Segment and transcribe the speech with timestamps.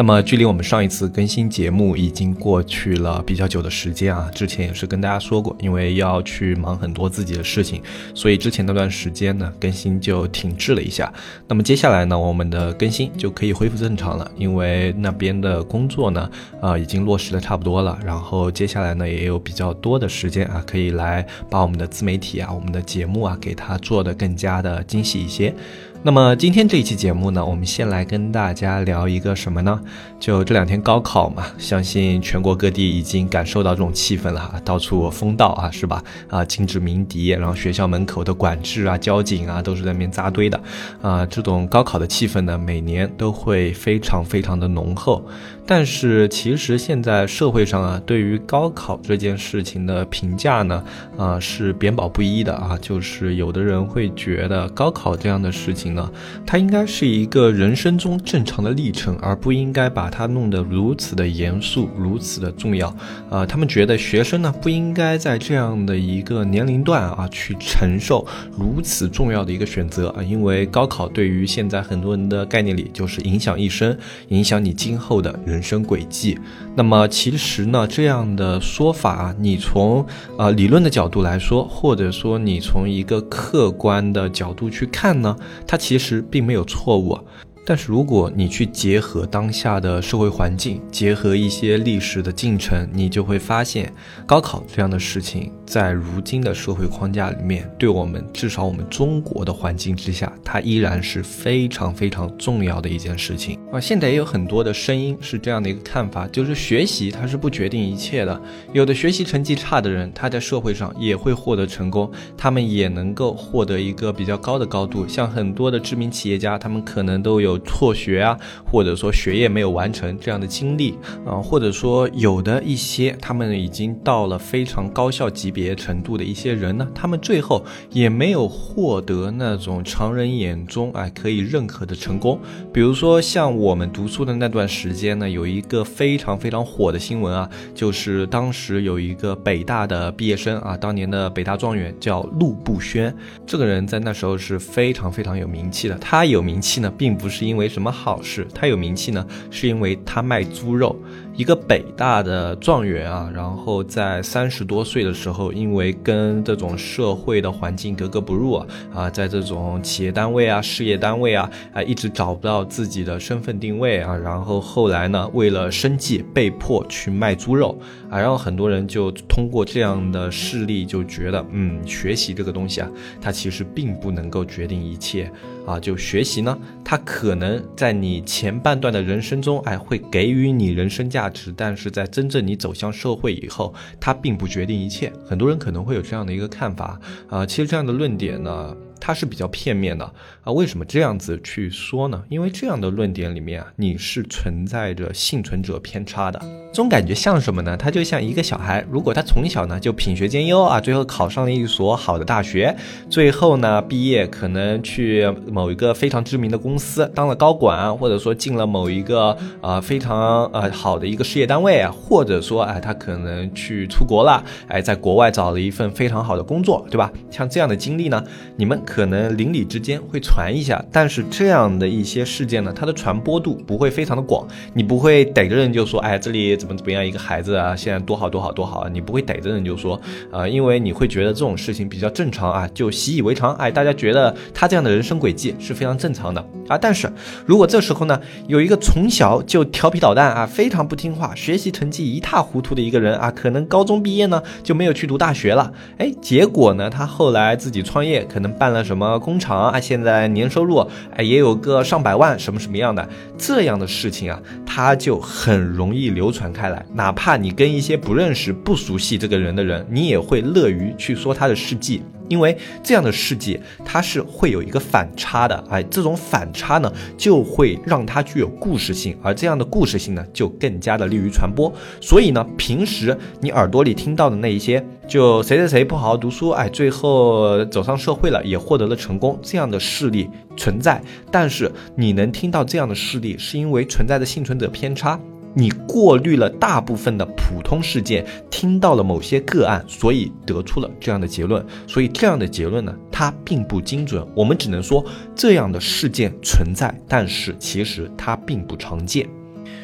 [0.00, 4.30] 那么，距离我们上一次更新节目已经过去了比较久的时间啊。
[4.34, 7.82] 之前也是跟大家说过，因为要去忙很多自己的事情，
[8.14, 11.12] 所以之前那段时间呢，更新就停滞了一下。
[11.46, 16.30] 那么接下来呢，我们的更新就可以恢复正常了，因为那边的工作呢，
[16.62, 17.98] 啊，已经落实的差不多了。
[18.02, 25.54] 然后接下来呢，也有比较多的时间啊，可以来把我们的自媒体啊，我们的节目啊，给它做的更加的精细一些。
[26.02, 29.78] 那么今天这一期节目呢，我们先来跟大家聊一个什么呢？
[30.18, 36.02] 就这两天高考嘛，相信全国各地已经感受到这种气氛了哈，到处封道啊，是吧？
[36.30, 40.58] 啊，禁止鸣笛，然后学校门口的管制啊、交警啊，都是在那边扎堆的，
[41.02, 45.22] 啊，这种高考的气氛呢，每年都会非常非常的浓厚。
[45.70, 50.84] 但是其实现在社会上啊，对于高考这件事情的评价呢，
[51.16, 55.94] 啊，是贬褒不一的啊，就是有的人会觉得高考这样的事情。
[55.94, 56.10] 呢，
[56.44, 62.92] 它应该是一个人生中正常的历程，而不应该把它弄得如此的严肃，如此的重要。
[63.30, 68.26] 呃，他们觉得学生呢不应该在这样的一个年龄段啊去承受
[68.58, 73.96] 如此重要的一个选择啊，因为高考对于现在很多人的概念里就是影响一生，
[74.30, 76.38] 影响你今后的人人生轨迹。
[76.74, 80.06] 那么其实呢，这样的说法，你从
[80.38, 85.76] 呃理论的角度来说，或者说你从一个客观的角度去看呢，它。
[85.80, 87.18] 其实并没有错误。
[87.64, 93.92] 但是如果你去结合当下的社会环境，结合一些历史的进程，你就会发现，
[94.26, 103.78] 高考这样的事情，在如今的社会框架里面，对我们至少我们中国的环境之下，它依然是非常非常重要的一件事情啊。
[103.78, 108.42] 现在也有很多的声音是这样的一个看法，就是学习它是不决定一切的。
[108.72, 115.06] 有的学习成绩差的人，他在社会上也会获得成功，他们也能够获得一个比较高的高度。
[115.06, 117.60] 像很多的知名企业家，他们可能都有。
[117.62, 120.94] 辍学啊，或者说学业没有完成这样的经历
[121.26, 132.38] 啊，或者说有的一些他们已经到了非常高校级别别程度的一些人呢，他们最后也没有获得那种常人眼中哎可以认可的成功。
[132.72, 143.14] 比如说像我们读书的那段时间呢，有一个非常非常火的新闻啊，就是当时有一个北大的毕业生啊，当年的北大状元叫陆步轩，
[143.46, 145.96] 这个人在那时候是非常非常有名气的。
[145.98, 147.30] 他有名气呢，并不。
[147.30, 148.44] 是因为什么好事？
[148.52, 149.24] 他有名气呢？
[149.52, 150.96] 是因为他卖猪肉。
[151.34, 167.78] 一个北大的状元啊，然后在三十多岁的时候，因为跟这种社会的环境格格不入啊，啊在这种企业单位啊、事业单位啊，啊，一直找不到自己的身份定位啊，然后后来呢，为了生计被迫去卖猪肉
[168.10, 175.30] 啊，然后很多人就通过这样的事例就觉得，嗯，学习这个东西啊，它其实并不能够决定一切
[175.66, 181.30] 啊，就学习呢，它可能在你前半段的人生中，哎，会给予你人生价。
[181.30, 185.12] 值，但是在真正你走向社会以后，它并不决定一切。
[185.24, 188.76] 很多人可能会有这样的一个看法啊，其实这样的论点呢。
[189.00, 190.04] 它是比较片面的
[190.44, 192.22] 啊，为什么这样子去说呢？
[192.28, 196.38] 因为这样的论点里面啊，你是存在着幸存者偏差的。
[196.72, 197.76] 这种感觉像什么呢？
[197.76, 202.76] 它就像一个小孩，如果他从小呢就品学兼优啊，最后考上了一所好的大学，
[203.08, 217.10] 最后呢毕业可能去某一个非常知名的公司当了高管，或者说进了某一个呃非常呃好的一个事业单位，或者说哎他可能去出国了，哎在国外找了一份非常好的工作，对吧？
[217.30, 218.22] 像这样的经历呢，
[218.56, 218.80] 你们。
[218.90, 224.44] 可能邻里之间会传一下，但是这样的一些事件呢，它的传播度不会非常的广。
[224.74, 228.90] 你不会逮着人就说，哎，这里怎么怎么样一个孩子啊，现在多好多好多好啊！
[228.92, 230.00] 你不会逮着人就说，
[230.32, 233.54] 呃，因为你会觉得这种事情比较正常啊，就习以为常。
[233.54, 236.76] 哎，大家觉得他这样的人生轨迹是非常正常的啊。
[236.76, 237.08] 但是
[237.46, 248.79] 如果这时候呢，有一个从小就调皮捣蛋啊，非常不听话，学习成绩一塌糊涂的一个人啊，可能高中毕业呢就没有去读大学了，哎，结果呢，他后来自己创业，可能办了。
[248.82, 249.80] 什么工厂啊？
[249.80, 256.84] 现在年收入哎也有个上百万，什么什么样的这样的事情啊，他就很容易流传开来。
[256.92, 262.02] 哪怕你跟一些不认识、不熟悉这个人的人，你也会乐于去说他的事迹。
[262.30, 271.70] 因为这样的世界它是会有一个反差的，哎，这种反差呢就会让它具有故事性，而这样的故事性呢就更加的利于传播。
[272.00, 281.02] 所以呢，平时你耳朵里听到的那一些，就谁谁谁不好好读书，哎，最后走上社会了，也获得了成功，这样的事例存在。
[281.32, 285.18] 但是你能听到这样的事例，是因为存在的幸存者偏差。
[285.54, 291.64] 你过滤了大部分的普通事件，听到了某些个案，所以得出了这样的结论。
[291.86, 294.26] 所以这样的结论呢，它并不精准。
[294.34, 295.04] 我们只能说
[295.34, 299.28] 这样的事件存在，但是其实它并不常见。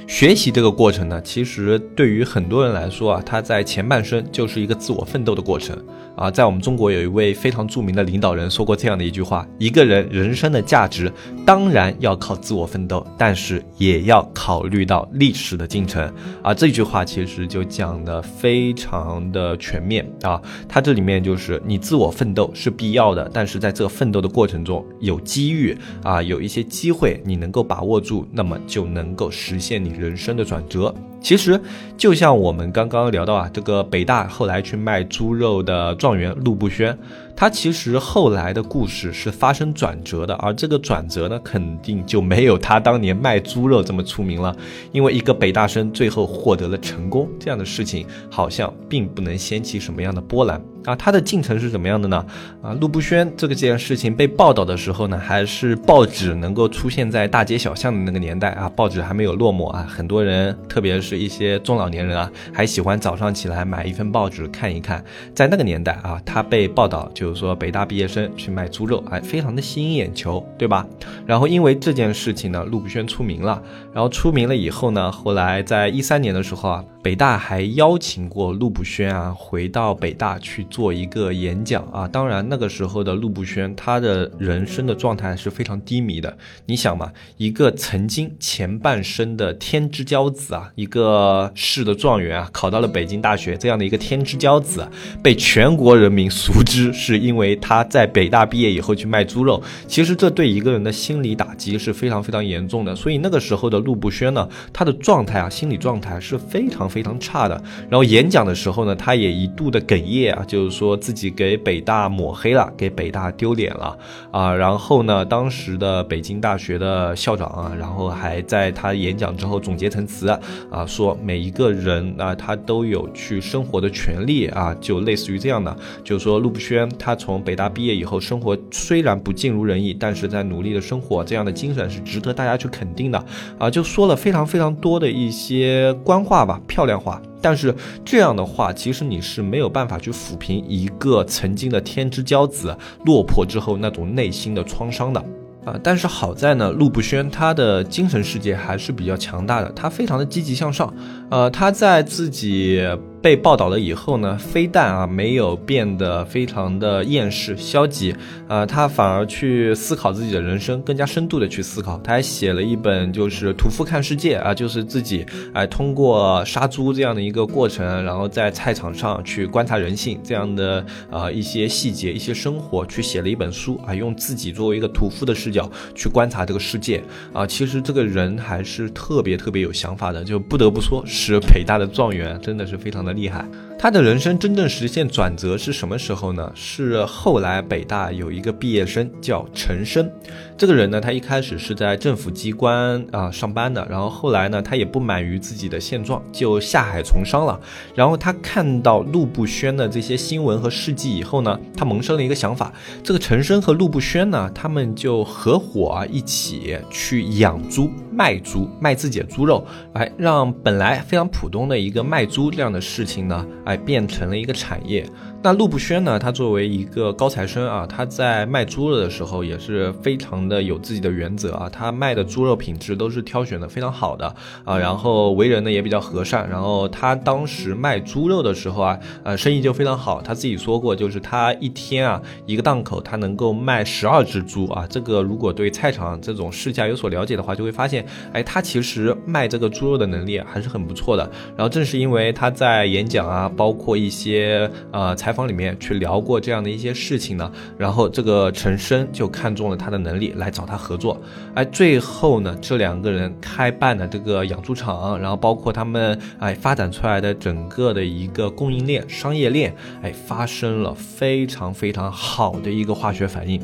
[0.06, 5.76] 学习这个过程呢，其实对于很多人来说啊，他在前半生就是一个自我奋斗的过程。
[6.14, 11.12] 啊，在我们中国有一位非常著名的领导人说过这样的一句话：一个人人生的价值
[11.44, 16.10] 当然要靠自我奋斗，但是也要考虑到历史的进程。
[16.40, 20.40] 啊，这句话其实就讲的非常的全面啊。
[20.66, 30.94] 它这里面就是你自我奋斗是必要的，但是在这奋斗的过程中有机遇啊，有一些机会你能够把握住，那么就能够实现你人生的转折。
[31.20, 31.60] 其实
[31.96, 36.96] 就像我们刚刚聊到啊，这个北大后来去卖猪肉的状元陆步轩。
[37.36, 44.56] 他其实后来的故事是发生转折的，而这个转折呢，肯定就没有他当年卖猪肉这么出名了。
[44.90, 50.96] 因为一个北大生最后获得了成功，这样的事情好像并不能掀起什么样的波澜啊。
[50.96, 52.24] 他的进程是怎么样的呢？
[52.62, 65.04] 啊，陆步轩这个件事情被报道的时候呢，还是报纸能够出现在大街小巷的那个年代啊，报纸还没有落寞啊，很多人，特别是一些中老年人啊，还喜欢早上起来买一份报纸看一看。
[65.34, 67.25] 在那个年代啊，他被报道就。
[67.26, 70.86] 比如说，北大毕业生去卖猪肉，哎，非常的吸引眼球，对吧？
[71.26, 73.60] 然后因为这件事情呢，陆步轩出名了。
[73.92, 76.84] 然后出名了以后呢，后来在一三年的时候啊。
[77.06, 82.08] 北大还邀请过陆步轩啊，回到北大去做一个演讲啊。
[82.08, 86.36] 当然，那个时候的陆步轩，他的人生的状态是非常低迷的。
[86.64, 94.90] 你想嘛，一个曾经前半生的天之骄子啊，一个市的状元啊，考到了北京大学这样的一个天之骄子，啊
[95.22, 99.62] 被全国人民熟知，是因为他在北大毕业以后去卖猪肉。
[99.86, 102.96] 其实这对一个人的心理打击是非常非常严重的。
[102.96, 106.90] 所以那个时候的陆步轩呢，他的状态啊，心理状态是非常。
[106.96, 113.94] 非常差的，然后演讲的时候呢，他也一度的哽咽啊，就是说自己给北大抹黑了，给北大丢脸了
[114.30, 114.54] 啊。
[114.54, 120.30] 然后呢，当时的北京大学的校长啊，然后还在他演讲之后总结陈词
[120.70, 133.22] 啊，说每一个人啊，他都有去生活的权利啊，就类似于这样的，就是说陆步轩他从北大毕业以后，生活虽然不尽如人意，但是在努力的生活，这样的精神是值得大家去肯定的
[133.58, 136.86] 啊，就说了非常非常多的一些官话吧，漂。
[136.86, 137.74] 亮话，但是
[138.04, 145.20] 这样的话，其实你是没有办法去抚平一个曾经的天之骄子落魄之后那种内心的创伤的
[145.64, 145.76] 啊。
[145.82, 150.94] 但是好在呢，陆步轩他的精神世界还是比较强大的，他非常的积极向上，
[151.28, 152.80] 呃，他在自己。
[153.22, 158.14] 被报道了以后呢，非但啊没有变得非常的厌世消极，
[158.46, 161.98] 呃，他反而去思考自己的人生，更加深度的去思考。
[162.04, 177.02] 他还写了一本就是《屠夫看世界》啊，就是自己哎通过杀猪这样的一个过程，然后在菜场上去观察人性这样的啊一些细节、一些生活，去写了一本书啊，用自己作为一个屠夫的视角去观察这个世界
[177.32, 177.44] 啊。
[177.44, 183.16] 其实这个人还是特别特别有想法的，就不得不说是北大的状元，真的是非常的。
[183.16, 183.48] 厉害，
[183.78, 186.50] 他的人生真正实现转折是什么时候呢？
[186.54, 190.10] 是后来北大有一个毕业生叫陈升，
[190.56, 197.60] 这个人呢，他一开始是在政府机关啊上班的，然后后来呢，他也不满于自己的现状，就下海从商了。
[197.94, 202.72] 然后他看到陆步轩的这些新闻和事迹以后呢，他萌生了一个想法，
[203.04, 207.90] 这个陈升和陆步轩呢，他们就合伙啊一起去养猪。
[208.16, 215.04] 卖猪卖自己的猪肉，哎，让本来非常普通的一个卖猪这样的事情呢，哎，变成了一个产业。
[215.46, 216.18] 那陆步轩呢？
[216.18, 221.70] 他作为一个高材生啊，他在卖猪肉的时候也是非常的有自己的原则啊。
[221.72, 224.26] 他卖的猪肉品质都是挑选的非常好的
[224.64, 226.50] 啊，然后为人呢也比较和善。
[226.50, 230.20] 然后他当时卖猪肉的时候啊，呃，生意就非常好。
[230.20, 234.84] 他自己说过，就是他一天啊一个档口他能够卖十二只猪啊。
[234.90, 241.22] 这个如果对菜场这种市价有所了解的话，就会发现，哎，他其实卖这个猪肉的能力还是很不错的。
[241.56, 251.20] 然后正是因为他在演讲啊，包括一些呃采访访里面去聊过这样的一些事情呢，然后这个陈升就看中了他的能力来找他合作，
[251.54, 263.60] 而最后呢，这两个人开办的这个养猪场，然后包括他们哎发展出来的整个的一个供应链、商业链，哎发生了非常非常好的一个化学反应。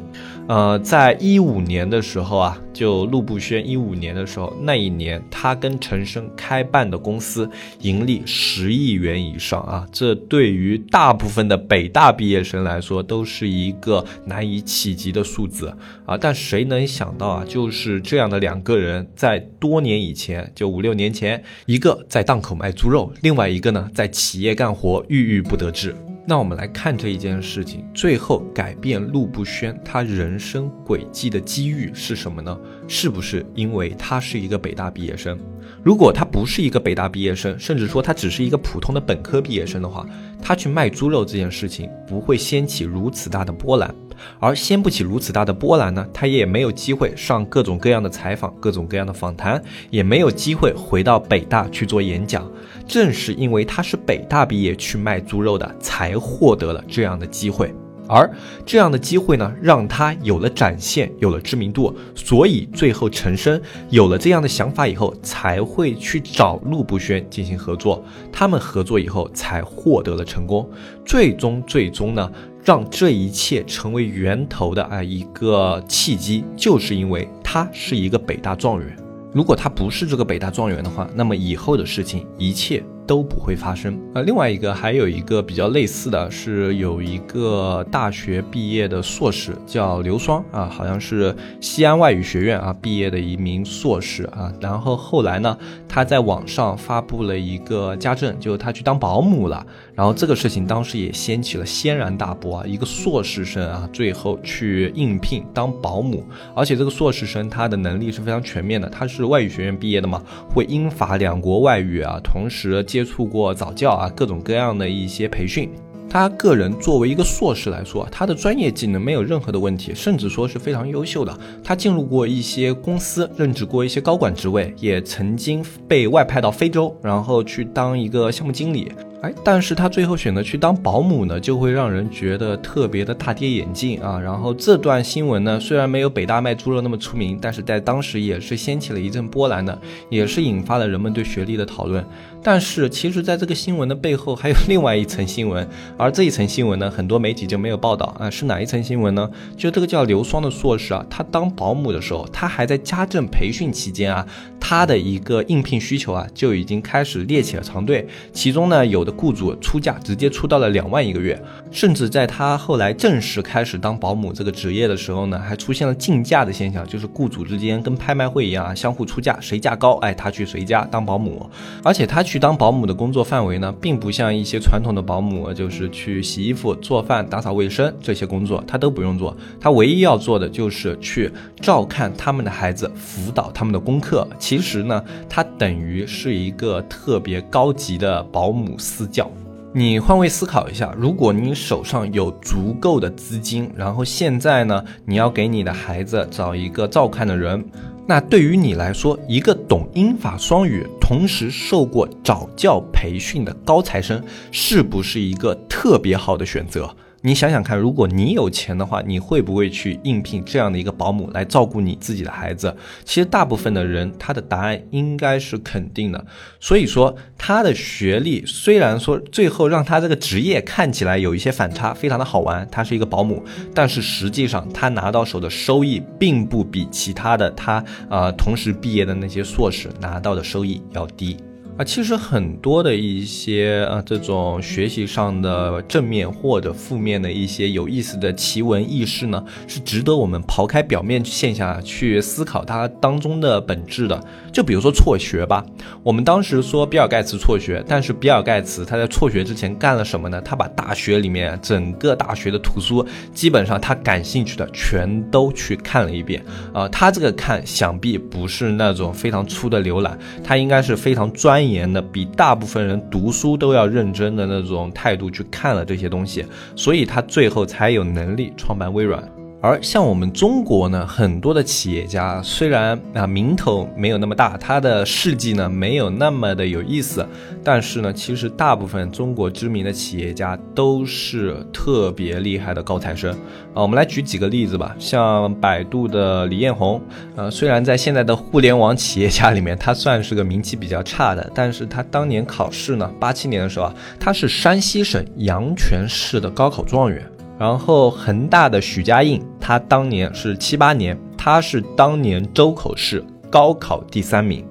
[0.48, 7.48] 呃，在一五年的时候啊，就陆步轩一五年的时候，那一年他跟陈升开办的公司
[7.80, 16.16] 盈利十亿元以上啊，这对于大部分的北大毕业生来说都是一个难以企及的数字啊。
[16.16, 25.94] 但谁能想到啊，就是这样的两个人，在多年以前，就五六年前，一个在档口卖猪肉，另外一个呢在企业干活，郁郁不得志。
[26.24, 32.56] 那我们来看这一件事情，最后改变陆步轩他人生轨迹的机遇是什么呢？
[32.86, 35.36] 是不是因为他是一个北大毕业生？
[35.82, 40.06] 如果他不是一个北大毕业生，甚至说他只是一个普通的本科毕业生的话，
[40.40, 43.94] 他去卖猪肉这件事情不会掀起如此大的波澜。
[44.38, 49.60] 而掀不起如此大的波澜呢，他也没有机会上各种各样的采访、各种各样的访谈，
[49.90, 52.48] 也没有机会回到北大去做演讲。
[52.86, 57.74] 正是因为他是北大毕业去卖猪肉的，才获得了这样的机会。
[58.12, 58.30] 而
[58.66, 68.04] 这样的机会呢，让他有了展现，有了知名度，所以最后陈升有了这样的想法以后，才会去找陆步轩进行合作。
[68.30, 70.68] 他们合作以后，才获得了成功。
[71.06, 72.30] 最终，最终呢，
[72.62, 78.94] 让这一切成为源头的啊一个契机，就是因为他是一个北大状元。
[79.32, 83.98] 如果他不是这个北大状元的话，那么以后的事情一切都不会发生。
[84.14, 94.52] 呃，另外一个还有一个比较类似的是，有一个大学毕业的硕士叫刘双啊，好像是西安外语学院啊毕业的一名硕士啊。
[94.60, 95.56] 然后后来呢，
[95.88, 99.66] 他在网上发布了一个家政，就他去当保姆了。
[99.94, 102.64] 然后这个事情当时也掀起了轩然大波啊！
[102.66, 115.70] 一个硕士生啊，最后去应聘当保姆，而且这个硕士生他的能力是非常全面的，他是外语学院毕业的嘛，会英法两国外语啊，同时接触过早教啊，各种各样的一些培训。
[116.08, 121.38] 他个人作为一个硕士来说，他的专业技能没有任何的问题，甚至说是非常优秀的。
[121.64, 128.92] 他进入过一些公司，任职过一些高管职位，也曾经被外派到非洲，然后去当一个项目经理。
[129.22, 134.18] 哎，但是他最后选择去当保姆呢，就会让人觉得特别的大跌眼镜啊。
[134.18, 142.04] 然后这段新闻呢，虽然没有北大卖猪肉那么出名，但是在当时也是掀起了一阵波澜的，也是引发了人们对学历的讨论。
[142.42, 145.64] 但是其实，在这个新闻的背后还有另外一层新闻，
[145.96, 148.28] 而这一层新闻呢，很多媒体就没有报道啊。
[148.28, 149.30] 是哪一层新闻呢？
[149.56, 154.26] 就这个叫刘双的硕士啊，他当保姆的时候，他还在家政培训期间啊，
[154.58, 159.11] 他的一个应聘需求啊，就已经开始列起了长队，其中呢，有的。
[159.16, 161.40] 雇主出价直接出到了两万一个月，
[161.70, 171.48] 甚至在他后来正式开始当保姆这个职业的时候呢，还出现了竞价的现象，就是雇主之间跟拍卖会一样啊，相互出价，谁价高，哎，他去谁家当保姆。
[171.84, 184.26] 而且他去当保姆的工作范围呢，并不像一些传统的保姆，就是去洗衣服、做饭、打扫卫生这些工作，他都不用做，他唯一要做的就是去照看他们的孩子，辅导他们的功课。
[184.38, 189.01] 其实呢，他等于是一个特别高级的保姆司。
[189.02, 189.28] 私教，
[189.72, 197.64] 你换位思考一下，如果你手上有足够的资金，然后现在呢，你要给你的孩子找一个照看的人，
[198.06, 206.88] 那对于你来说，一个懂英法双语，同时受过早教培训的高材生，是不是一个特别好的选择？
[207.24, 212.76] 你想想看，如果你有钱的话，你会不会去应聘这样的一个保姆来照顾你自己的孩子？
[213.04, 216.26] 其实大部分的人，他的答案应该是肯定的。
[216.58, 223.40] 所以说，他的学历虽然说最后让他这个职业看起来有一些反差，非常的好玩，他是一个保姆，
[223.72, 231.36] 但是实际上他拿到手的收益并不比其他的他呃同时毕业的那些硕士拿到的收益要低。
[231.84, 244.20] 其实很多的一些呃，这种学习上的正面或者负面的一些有意思的奇闻异事呢，是值得我们刨开表面现象去思考它当中的本质的。
[244.52, 245.64] 就比如说辍学吧，
[246.02, 250.40] 我们当时说比尔盖茨辍学，但是比尔盖茨他在辍学之前干了什么呢？
[250.42, 256.44] 他把大学里面整个大学的图书，基本上他感兴趣的全都去看了一遍。
[256.72, 261.52] 啊，他这个看想必不是那种非常粗的浏览，他应该是非常专。
[261.52, 266.44] 钻年的比大部分人读书都要认真的那种态度去看了这些东西，
[266.76, 269.26] 所以他最后才有能力创办微软。
[269.62, 277.24] 而像我们中国呢，很多的企业家虽然啊名头没有那么大，他的事迹呢没有那么的有意思，
[277.62, 283.30] 但是呢，其实大部分中国知名的企业家都是特别厉害的高材生
[283.72, 283.80] 啊。
[283.80, 287.00] 我们来举几个例子吧，像百度的李彦宏，
[287.36, 297.22] 呃，虽然在现在的互联网企业家里面，他算是个名气比较差的，但是他当年考试呢，八七年的时候啊，他是山西省阳泉市的高考状元。
[297.58, 304.66] 然后恒大的许家印，他当年是七八年，他是当年周口市高考第三名。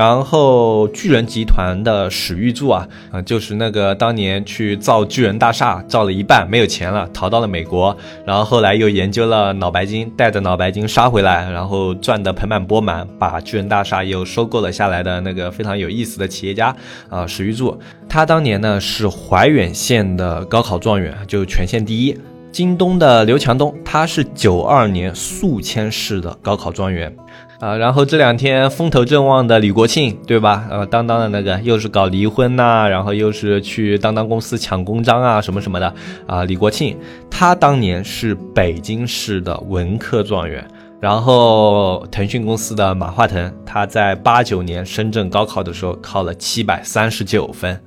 [0.00, 16.74] 然后巨人集团的史玉柱啊，啊，就是那个当年去造巨人大厦，造了一半没有钱了，逃到了美国，然后后来又研究了脑白金，带着脑白金杀回来，然后赚得盆满钵满，把巨人大厦又收购了下来的那个非常有意思的企业家
[17.10, 17.78] 啊，史玉柱，
[18.08, 22.18] 他当年呢是怀远县的高考状元，就全县第一。
[22.50, 27.14] 京东的刘强东，他是九二年宿迁市的高考状元。
[27.60, 30.66] 啊，然后这两天风头正旺的李国庆，对吧？
[30.70, 35.94] 呃，当当的那个又是搞离婚呐，然后又是去当当公司抢公章啊，什么什么的
[36.26, 36.42] 啊。
[36.44, 36.96] 李国庆
[37.30, 40.66] 他当年是北京市的文科状元，
[41.00, 47.78] 然后腾讯公司的马化腾，他在八九年深圳高考的时候考了七百三十九分。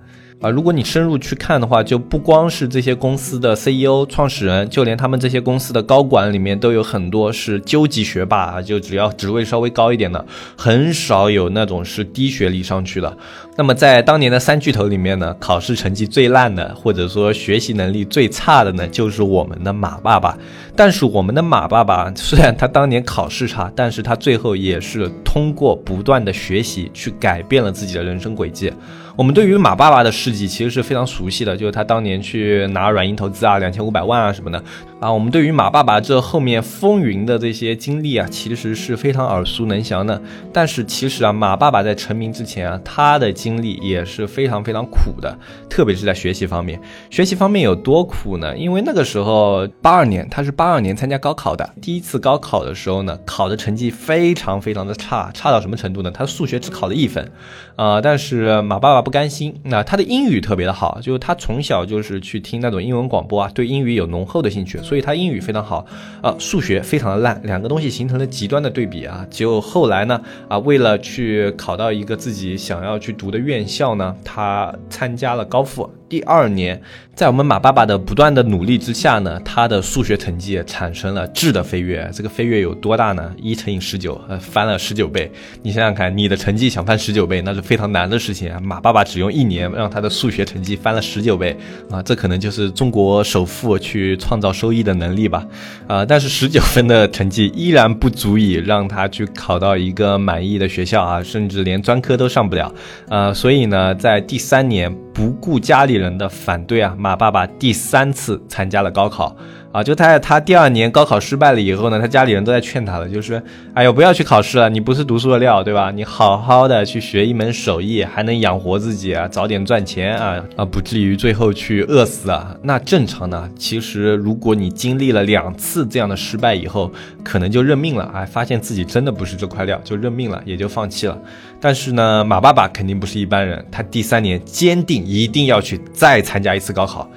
[0.44, 10.26] 啊，如果你深入去看的话，就不光是这些公司的 CEO、创始人，就连他们这些公司的高管里面都有很多是究极学霸啊，就只要职位稍微高一点的，
[10.58, 13.16] 很少有那种是低学历上去的。
[13.56, 20.38] 那么在当年的三巨头里面呢，考试成绩最烂的，或者说学习能力最差的呢，就是我们的马爸爸。
[20.76, 28.74] 但是我们的马爸爸虽然他当年考试差，但是他最后也是通过不断的学习去改变了自己的人生轨迹。
[29.16, 34.64] 我们对于马爸爸的事迹其实是非常熟悉的，就是他当年去拿软银投资啊，两千五百万啊什么的
[35.04, 35.14] 啊。
[35.14, 40.20] 我们对于马爸爸这后面风云的这些经历啊，其实是非常耳熟能详的。
[40.52, 45.38] 但是其实啊，马爸爸在成名之前啊，他的经历也是非常非常苦的，
[45.70, 46.82] 特别是在学习方面。
[47.12, 48.58] 学习方面有多苦呢？
[48.58, 56.10] 因为那个时候八二年，他是八二年参加高考的，第一次高考的时候呢，考的成绩非常非常的差，差到什么程度呢？
[56.10, 57.32] 他数学只考了一分，
[57.76, 59.04] 啊，但是马爸爸。
[59.04, 65.84] 不甘心，那他的英语特别的好，就是他从小就是去听那种英文广播啊，对英语有浓厚的兴趣，所以他英语非常好，
[66.22, 69.26] 啊，数学非常的烂，两个东西形成了极端的对比啊。
[69.28, 75.92] 就后来呢，啊，为了去考到一个自己想要去读的院校呢，他参加了高复。
[76.14, 76.80] 第二年，
[77.16, 82.08] 在我们马爸爸的不断的努力之下呢，他的数学成绩产生了质的飞跃。
[82.14, 83.34] 这个飞跃有多大呢？
[83.42, 85.32] 一乘以十九，呃，翻了十九倍。
[85.64, 88.60] 你想想看，你的成绩想翻十九倍，那是非常难的事情啊。
[88.62, 91.58] 马爸爸只用一年，让他的数学成绩翻了十九倍
[91.90, 95.44] 啊，这可能就是中国首富去创造收益的能力吧。
[95.88, 102.72] 啊，但是十九分的成绩依然不足以让他去考到一个满意的学校啊，甚至连专科都上不了。
[103.10, 104.96] 啊，所以呢，在第三年。
[105.14, 109.36] 不顾家里人的反对啊，马爸爸第三次参加了高考。
[109.74, 113.42] 啊，就他他第二年高考失败了以后呢，他家里人都在劝他了，就是，
[113.74, 115.90] 哎呦，不要去考试了，你不是读书的料，对吧？
[115.90, 122.56] 你好好的去学一门手艺，还能养活自己啊，早点赚钱啊，啊，不至于最后去饿死啊。
[122.62, 126.92] 那正常呢，其实如果你经历了两次这样的失败以后，
[127.24, 131.18] 可能就认命了，哎，发现自己真的不是这块料，就认命了，也就放弃了。
[131.60, 137.10] 但是呢，马爸爸肯定不是一般人，他第三年坚定一定要去再参加一次高考。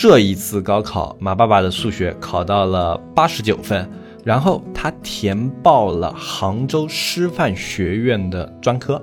[0.00, 3.90] 这一次高考，马爸爸的数学考到了八十九分，
[4.24, 9.02] 然后他填报了杭州师范学院的专科。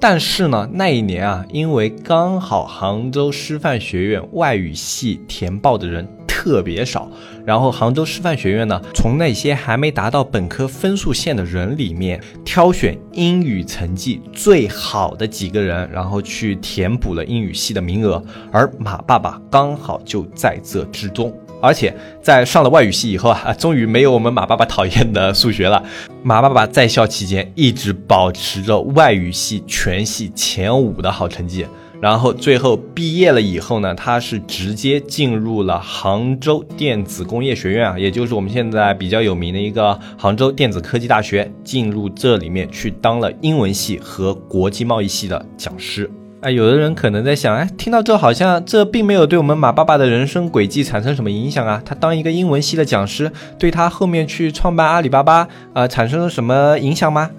[0.00, 6.04] 但是呢，那一年啊，因为刚好杭州师范学院外语系填报的人
[6.42, 7.08] 特别少，
[7.46, 21.32] 然后杭州师范学院呢，从那些还没达到本科分数线的人里面挑选英语成绩最好的几个人，然后去填补了英语系的名额，而马爸爸刚好就在这之中。
[21.60, 25.80] 而且在上了外语系以后啊，终于没有我们马爸爸讨厌的数学了。
[26.24, 31.64] 马爸爸在校期间一直保持着外语系全系前五的好成绩，
[32.02, 46.10] 然后最后毕业了以后呢，他是直接进入了杭州电子工业学院啊，也就是我们现在比较有名的一个杭州电子科技大学，进入这里面去当了英文系和国际贸易系的讲师。
[46.40, 51.80] 哎，有的人可能在想，哎，听到这好像这并没有对我们马爸爸的人生轨迹产生什么影响啊？
[51.84, 57.30] 他当一个英文系的讲师，对他后面去创办阿里巴巴，呃，产生了什么影响吗？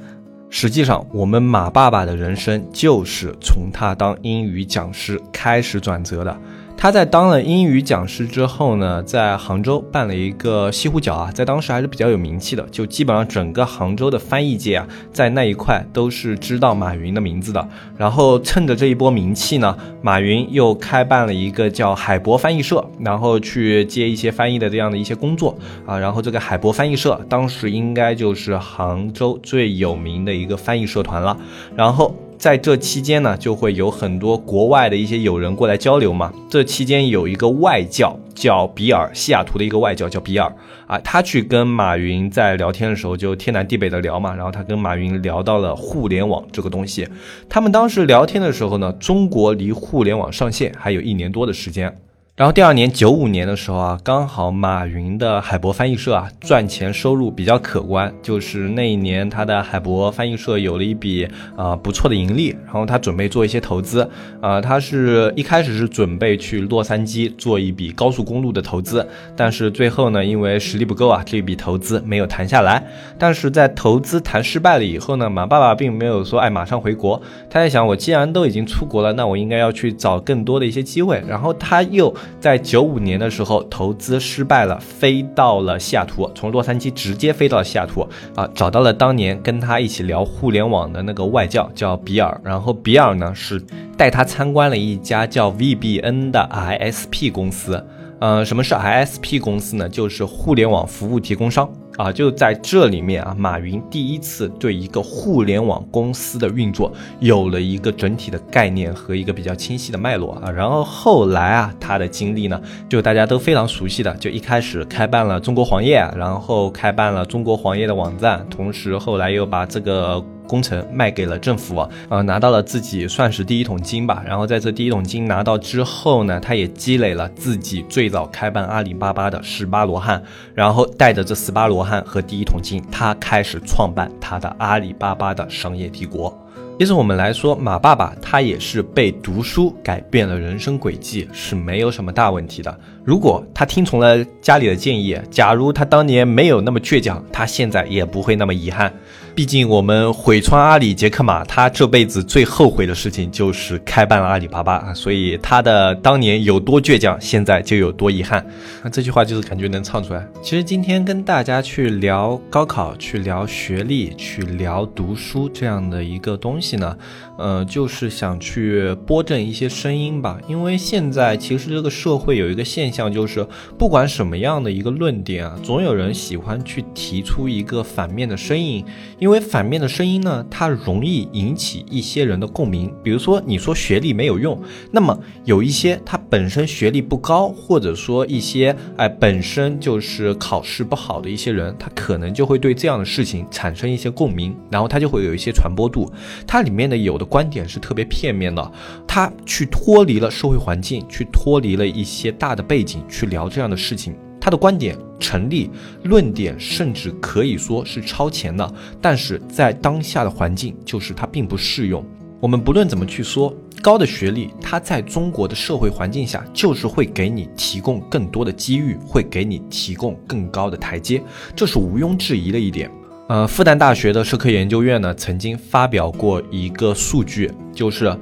[0.56, 6.38] 实际上，我们马爸爸的人生就是从他当英语讲师开始转折的。
[6.84, 17.66] 他在当了英语讲师之后呢，在杭州办了一个西湖角啊，在当时还是比较有名气的，就基本上整个杭州的翻译界啊，在那一块都是知道马云的名字的。
[17.96, 25.98] 然后趁着这一波名气呢，马云又开办了一个叫海博翻译社，然后去接一些翻译的这样的一些工作啊。
[25.98, 31.38] 然后这个海博翻译社当时应该就是杭州最有名的一个翻译社团了。
[31.78, 32.14] 然后。
[32.44, 36.30] 在这期间呢，就会有很多国外的一些友人过来交流嘛。
[36.50, 40.54] 这期间有一个外教叫比尔，西雅图的一个外教叫比尔
[40.86, 47.08] 啊，他去跟马云在聊天的时候就天南地北的聊嘛，然后他跟马云聊到了互联网这个东西。
[47.48, 51.96] 他们当时聊天的时候呢，中国离互联网上线还有一年多的时间。
[52.36, 64.10] 然后第二年九五年的时候啊，刚好马云的海博翻译社啊赚钱收入比较可观，就是那一年他的海博翻译社有了一笔啊不错的盈利，然后他准备做一些投资
[64.42, 72.84] 啊，他是一开始是准备去洛杉矶做一笔高速公路的投资，但是最后呢，因为实力不够啊，这笔投资没有谈下来。
[73.20, 82.12] 但是在投资谈失败了以后呢，马爸爸并没有说哎马上回国，他在想我既然都已经出国了，那我应该要去找更多的一些机会，然后他又。
[82.40, 92.40] 在九五年的时候，投资失败了，飞到了西雅图，从洛杉矶直接飞到了西雅图啊，找到了当年跟他一起聊互联网的那个外教，叫比尔。
[92.44, 93.62] 然后比尔呢是
[93.98, 97.84] 带他参观了一家叫 VBN 的 ISP 公司。
[98.20, 99.90] 呃，什么是 ISP 公司呢？
[99.90, 101.70] 就是互联网服务提供商。
[101.98, 110.50] 啊，就在这里面啊，马云第一次对一个互联网公司的运作有了一个整体的概念和一个比较清晰的脉络啊。
[110.50, 120.24] 然后后来啊，他的经历呢，就大家都非常熟悉的，就一开始开办了中国黄页，然后开办了中国黄页的网站，同时后来又把这个。
[120.48, 124.24] 工程卖给了政府，呃，拿到了自己算是第一桶金吧。
[124.26, 130.22] 然后在这第一桶金拿到之后呢，他也积累了自己最早开办阿里巴巴的十八罗汉，
[130.54, 136.38] 然后带着这十八罗汉和第一桶金，他开始创办他的阿里巴巴的商业帝国。
[136.80, 142.80] 其实我们来说，马爸爸他也是被读书改变了人生轨迹，是没有什么大问题的。
[143.04, 148.94] 如果他听从了家里的建议，假如他当年没有那么倔强，他现在也不会那么遗憾。
[149.36, 158.46] 毕竟我们毁川阿里杰克马，他这辈子最后悔的事情就是开办了阿里巴巴啊，所以他的当年有多倔强，现在就有多遗憾。
[158.84, 160.26] 那这句话就是感觉能唱出来。
[160.44, 166.96] 其实今天跟大家去聊高考，去聊学历，去聊读书这样的一个东西呢，
[167.40, 170.38] 呃，就是想去拨正一些声音吧。
[170.48, 173.46] 因为现在其实这个社会有一个现象，就是
[173.78, 178.86] 不管什么样的一个论点啊，总有人喜欢去提出一个反面的声音。
[179.18, 182.94] 因为反面的声音呢，它容易引起一些人的共鸣。
[183.02, 196.12] 比如说，你说学历没有用，那么有一些他本身学历不高，或者说一些哎本身就是考试不好的一些人，他可能就会对这样的事情产生一些共鸣，然后他就会有一些传播度。
[196.46, 198.72] 它里面的有的观点是特别片面的，
[199.08, 204.16] 他去脱离了社会环境，去脱离了一些大的背景去聊这样的事情。
[204.42, 205.70] 他的观点成立，
[206.04, 212.06] 论点甚至可以说是超前的，但是在当下的环境，就是它并不适用。
[212.42, 221.24] 我们不论怎么去说，高的学历，它在中国的社会环境下，就是会给你提供更多的机遇，会给你提供更高的台阶，
[221.56, 222.92] 这是毋庸置疑的一点。
[223.30, 228.14] 呃，复旦大学的社科研究院呢，曾经发表过一个数据，就是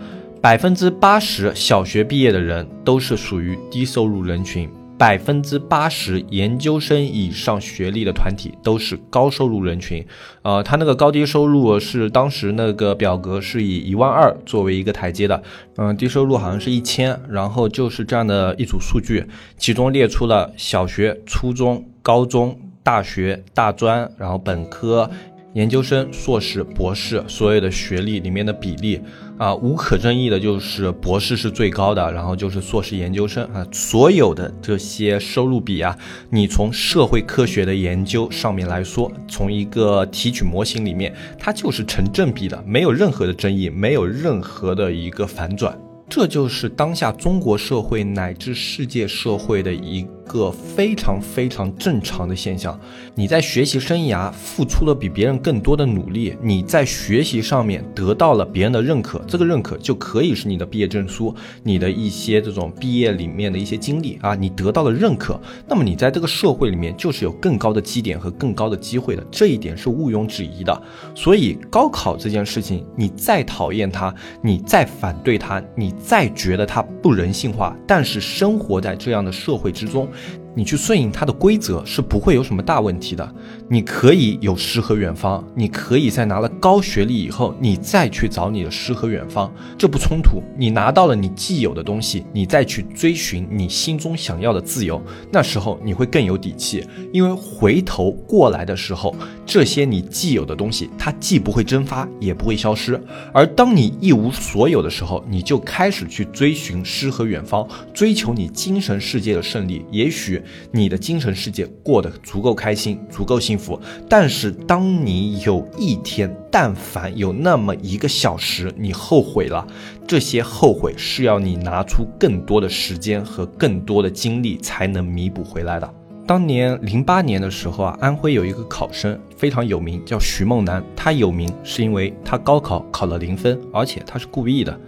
[0.42, 4.68] 百分之八十小学毕业的人都是属于低收入人群。
[4.98, 10.06] 百分之八十研究生以上学历的团体都是高收入人群，
[10.44, 15.42] 呃，他那个高低收入是当时那个表格是以一万二作为一个台阶的，
[15.78, 19.26] 嗯，低收入好像是一千，然后就是这样的一组数据，
[19.58, 25.10] 其中列出了小学、初中、高中、大学、大专，然后本科。
[25.54, 29.02] 研究生、硕士、博士所有的学历里面的比例
[29.42, 35.98] 啊，无可争议的就是博士是最高的，然后就是硕士、研究生啊，所有的这些收入比啊，
[36.30, 45.76] 你从社会科学的研究上面来说，从一个提取模型里面，它就是成正比的，没有任何的争议，没有任何的一个反转。
[46.08, 52.80] 这就是当下中国社会乃至世界社会的一个非常非常正常的现象。
[53.16, 70.82] 你在学习生涯付出了比别人更多的努力，你在学习上面得到了别人的认可，这个认可就可以是你的毕业证书，你的一些这种毕业里面的一些经历啊，你得到了认可，那么你在这个社会里面就是有更高的基点和更高的机会的，这一点是毋庸置疑的。
[71.14, 80.08] 所以高考这件事情，你再讨厌它，你再反对它，你再觉得它不人性化，但是生活在这样的社会之中。
[80.54, 83.36] 你去顺应它的规则是不会有什么大问题的。
[83.72, 90.44] 你可以有诗和远方，你可以在拿了高学历以后，你再去找你的诗和远方，这不冲突。
[90.58, 96.86] 你拿到了你既有的东西，你再去追寻你心中想要的自由，那时候你会更有底气。
[97.14, 103.02] 因为回头过来的时候，这些你既有的东西，它既不会蒸发，也不会消失。
[103.34, 109.86] 而当你一无所有的时候，你就开始去追寻诗和远方，追求你精神世界的胜利。
[109.92, 110.44] 也许。
[110.74, 113.61] 你的精神世界过得足够开心，足够幸福，
[114.10, 119.66] 但是当你有一天，但凡有那么一个小时，你后悔了，
[120.08, 125.94] 这些后悔是要你拿出更多的时间和更多的精力才能弥补回来的。
[126.28, 134.80] 当年零八年的时候啊，安徽有一个考生非常有名，叫徐梦楠，他有名是因为他高考考了零分，而且他是故意的。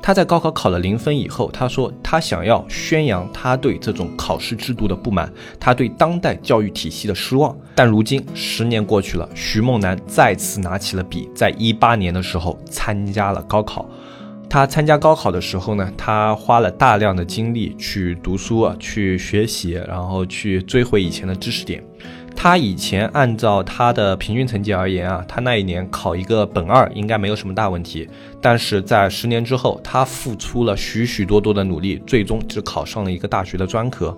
[0.00, 5.30] 他在高考考了零分以后，他说他想要宣扬他对这种考试制度的不满，
[5.60, 7.54] 他对当代教育体系的失望。
[7.74, 13.86] 但如今十年过去了，徐梦楠再次拿起了笔，在一八年的时候参加了高考。
[14.48, 21.84] 他参加高考的时候呢，他花了大量的精力去读书啊，去学习，然后去追回以前的知识点。
[22.34, 28.08] 他以前按照他的平均成绩而言啊，他那一年考一个本二应该没有什么大问题。
[28.40, 34.16] 但是在十年之后，他付出了许许多多的努力，最终只考上了一个大学的专科。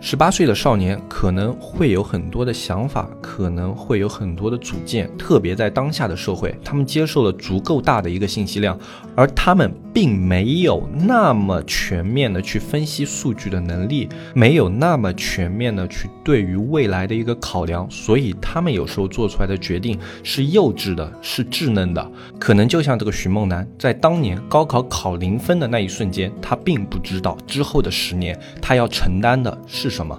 [0.00, 8.78] 十八岁的少年可能会有很多的想法，可能会有很多的主见，特别在当下的社会，他们接受了足够大的一个信息量，
[9.14, 17.50] 而他们并没有那么全面的去分析数据的能力，没有那么全面的去对于未来的一个考。
[17.50, 22.10] 考量，所以他们有时候做出来的决定是幼稚的，是稚嫩的。
[22.38, 30.18] 可能就像这个徐梦楠，在当年高考考零分的那一瞬间，他并不知道之后的十年他要承担的是什么。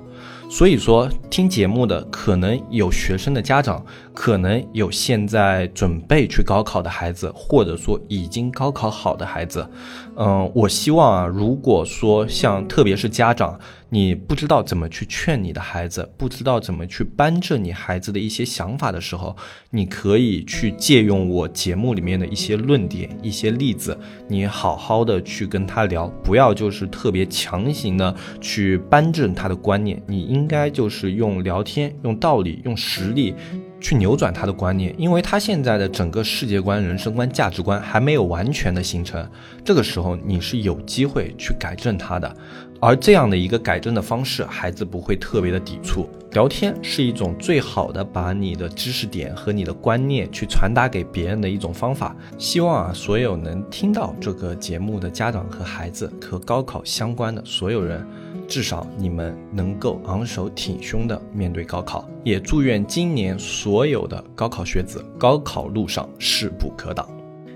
[0.50, 9.68] 所以说，听节目的可能有学生的家长，可能有现在准备去高考的孩子，或者说已经高考好的孩子。
[10.16, 13.58] 嗯，我希望啊，如果说像特别是家长，
[13.90, 19.36] 你不知道怎么去劝你的孩子，不知道怎么去扳正你孩子的一些想法的时候，
[19.72, 23.98] 你可以去借用我节目里面的一些论点、一些例子，
[24.28, 30.52] 你好好的去跟他聊，不要就是特别强行的去扳正他的观念，你应。
[30.52, 33.34] 该就是用聊天、用道理、用实力
[33.82, 39.28] 去扭转他的观念，因为他现在的整个世界观、人生观、价值观还没有完全的形成。
[39.66, 42.34] 这个时候你是有机会去改正他的，
[42.80, 46.08] 而这样的一个改正的方式，孩子不会特别的抵触。
[46.34, 52.16] 聊天是一种最好的把你的知识点和你的观念去传达给别人的一种方法。
[52.38, 58.08] 希望啊，所有能听到这个节目的家长和孩子，和高考相关的所有人。
[58.52, 67.08] 至少你们能够昂首挺胸的面对高考，也祝愿今年所有的高考学子高考路上势不可挡。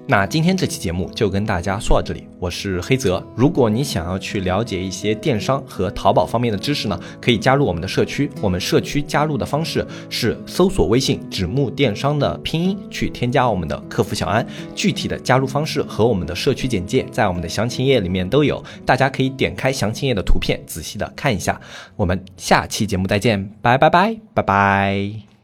[0.08, 3.26] 那今天这期节目就跟大家说到这里，我是黑泽。
[3.36, 8.30] 如果你想要去了解一些电商和淘宝方面的知识呢，可以加入我们的社区。
[8.40, 14.46] 我们社区加入的方式是搜索微信“指木电商”的拼音去添加我们的客服小安。
[14.76, 21.60] 具体的加入方式和我们的社区简介在我们的详情页里面都有，大家可以点开详情页的图片仔细的看一下。
[21.96, 25.35] 我们下期节目再见，拜拜拜拜拜。